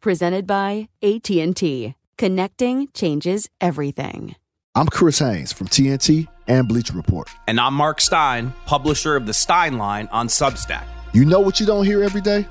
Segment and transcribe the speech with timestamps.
[0.00, 1.94] Presented by AT&T.
[2.16, 4.34] Connecting changes everything.
[4.74, 7.28] I'm Chris Haynes from TNT and Bleacher Report.
[7.46, 10.86] And I'm Marc Stein, publisher of the Stein Line on Substack.
[11.12, 12.46] You know what you don't hear every day?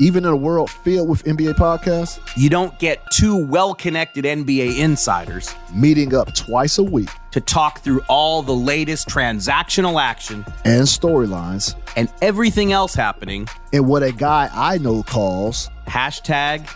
[0.00, 2.20] Even in a world filled with NBA podcasts?
[2.34, 7.80] You don't get two well connected NBA insiders meeting up twice a week to talk
[7.80, 14.10] through all the latest transactional action and storylines and everything else happening in what a
[14.10, 16.66] guy I know calls hashtag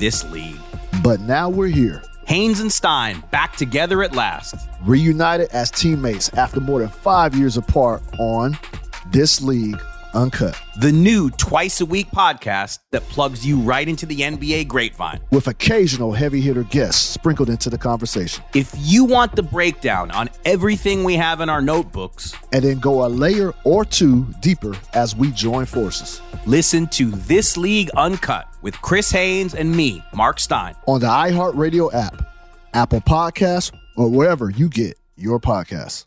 [0.00, 0.58] this league.
[1.04, 2.02] But now we're here.
[2.26, 4.56] Haynes and Stein back together at last.
[4.82, 8.58] Reunited as teammates after more than five years apart on
[9.12, 9.80] This League
[10.16, 10.60] Uncut.
[10.80, 15.20] The new twice a week podcast that plugs you right into the NBA grapevine.
[15.30, 18.42] With occasional heavy hitter guests sprinkled into the conversation.
[18.54, 23.04] If you want the breakdown on everything we have in our notebooks, and then go
[23.04, 28.80] a layer or two deeper as we join forces, listen to This League Uncut with
[28.80, 30.74] Chris Haynes and me, Marc Stein.
[30.86, 32.22] On the iHeartRadio app,
[32.72, 36.06] Apple Podcasts, or wherever you get your podcasts.